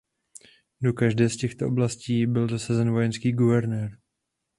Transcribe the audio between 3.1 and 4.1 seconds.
guvernér.